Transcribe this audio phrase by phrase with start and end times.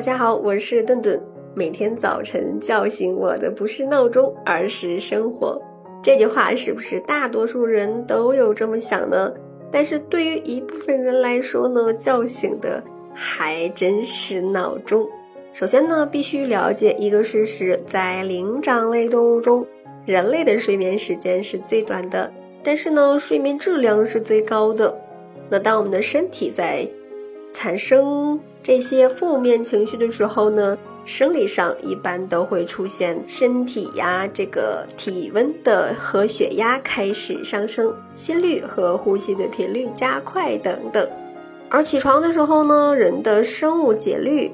[0.00, 1.20] 大家好，我是顿顿。
[1.54, 5.60] 每天早晨叫醒我的不是闹钟，而是生活。
[6.02, 9.30] 这句话是不是大多数人都有这么想呢？
[9.70, 12.82] 但是对于一部分人来说呢，叫醒的
[13.12, 15.06] 还真是闹钟。
[15.52, 19.66] 首先呢，必须了解一个事实：在灵长类动物中，
[20.06, 24.98] 人类的睡眠时间是最短的，但是呢，睡眠质量是最高的。
[25.50, 26.88] 那当我们的身体在
[27.52, 41.08] 产生这些负面情绪的时候呢，生理上一般都会出现身体呀，这个体温的和血压开始上升，心率和呼吸的频率加快等等。
[41.68, 44.50] 而起床的时候呢，人的生物节律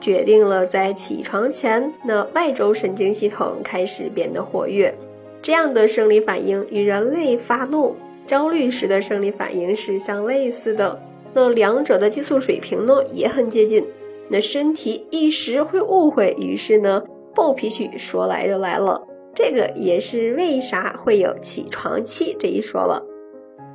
[0.00, 4.94] 决定了在起床前，那外周神经系统开始变得活跃，
[5.42, 7.94] 这样的生理反应与人类发怒、
[8.26, 11.00] 焦虑时的生理反应是相类似的。
[11.32, 13.86] 那两者的激素水平呢也很接近，
[14.28, 17.02] 那身体一时会误会，于是呢
[17.34, 19.00] 暴脾气说来就来了。
[19.34, 23.02] 这个也是为啥会有起床气这一说了。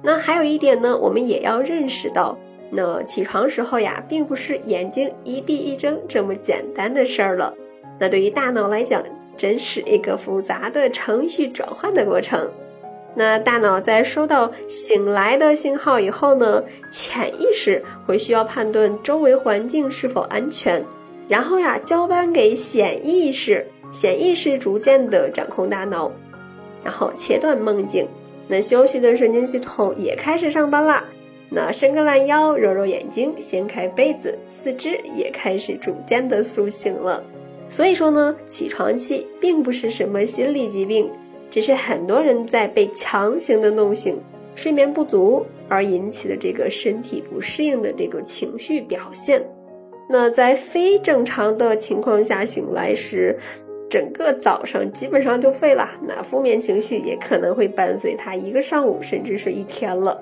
[0.03, 2.37] 那还有一点呢，我们也要认识到，
[2.69, 7.53] 那起床时候呀，并不是眼睛一闭一睁这么简单的事儿了。
[7.97, 9.01] 那对于大脑来讲，
[9.37, 12.49] 真是一个复杂的程序转换的过程。
[13.17, 20.83] 那大脑在收到醒来的信号以后呢，潜意识会需要判断周围环境是否安全，
[21.29, 26.11] 然后呀交班给显意识，显意识逐渐的掌控大脑，
[26.83, 28.05] 然后切断梦境。
[28.47, 31.03] 那休息的神经系统也开始上班啦。
[31.49, 37.23] 那伸个懒腰，揉揉眼睛，掀开被子，四肢也开始逐渐的苏醒了。
[37.69, 41.09] 所以说呢，起床气并不是什么心理疾病。
[41.55, 44.21] 只是很多人在被强行的弄醒，
[44.55, 49.41] 睡眠不足而引起的这个身体不适应的这个情绪表现。
[50.09, 53.33] 那在非正常的情况下醒来时，
[53.89, 55.89] 整个早上基本上就废了。
[56.05, 60.21] 那负面情绪也可能会伴随他一个上午，甚至是一天了。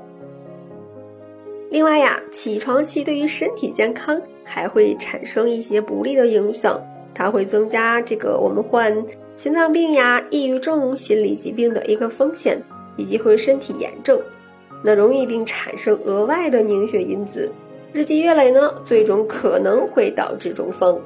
[1.71, 6.79] 另外呀，起床气对于身体健康还会产生一些不利的影响，
[7.13, 9.05] 它会增加这个我们患。
[9.35, 12.61] 心脏病呀、抑郁症、心理疾病的一个风险，
[12.97, 14.21] 以及会身体炎症，
[14.83, 17.51] 那容易并产生额外的凝血因子，
[17.91, 21.01] 日积月累呢，最终可能会导致中风。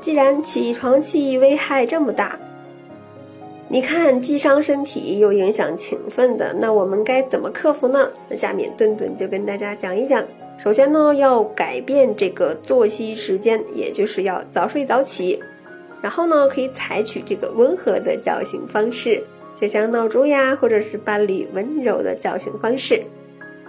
[0.00, 2.38] 既然起床气危害这么大，
[3.68, 8.08] 你看既伤身体又影响勤奋的，那我们该怎么克服呢？
[8.30, 10.24] 那下面顿顿就跟大家讲一讲。
[10.58, 15.42] 首先呢，要改变这个作息时间，也就是要早睡早起。
[16.00, 19.22] 然后呢，可以采取这个温和的叫醒方式，
[19.60, 23.02] 就像闹钟呀，或者是伴侣温柔的叫醒方式。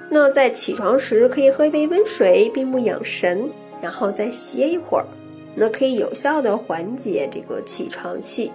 [0.10, 3.50] 那在起床时，可以喝一杯温水，闭目养神，
[3.82, 5.06] 然后再歇一会儿，
[5.56, 8.52] 那可以有效的缓解这个起床气。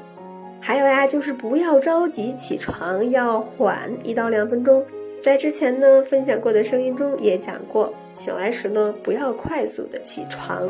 [0.61, 4.85] 还有呀，就是不要着急起床，要缓一到两分钟。
[5.23, 10.69] 在之前呢分享过的声音中也讲过，醒来时呢不要快速的起床。